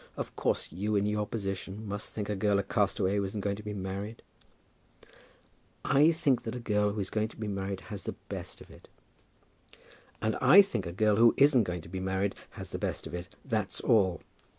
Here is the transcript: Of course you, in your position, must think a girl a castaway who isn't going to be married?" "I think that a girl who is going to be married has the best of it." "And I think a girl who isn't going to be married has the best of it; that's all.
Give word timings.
Of 0.17 0.35
course 0.35 0.71
you, 0.71 0.95
in 0.95 1.05
your 1.05 1.27
position, 1.27 1.87
must 1.87 2.09
think 2.11 2.27
a 2.27 2.35
girl 2.35 2.57
a 2.57 2.63
castaway 2.63 3.17
who 3.17 3.23
isn't 3.23 3.41
going 3.41 3.55
to 3.57 3.61
be 3.61 3.75
married?" 3.75 4.23
"I 5.85 6.11
think 6.11 6.41
that 6.41 6.55
a 6.55 6.59
girl 6.59 6.93
who 6.93 6.99
is 6.99 7.11
going 7.11 7.27
to 7.27 7.37
be 7.37 7.47
married 7.47 7.81
has 7.81 8.05
the 8.05 8.13
best 8.27 8.61
of 8.61 8.71
it." 8.71 8.87
"And 10.19 10.35
I 10.37 10.63
think 10.63 10.87
a 10.87 10.91
girl 10.91 11.17
who 11.17 11.35
isn't 11.37 11.65
going 11.65 11.81
to 11.81 11.87
be 11.89 11.99
married 11.99 12.33
has 12.57 12.71
the 12.71 12.79
best 12.79 13.05
of 13.05 13.13
it; 13.13 13.35
that's 13.45 13.79
all. 13.79 14.21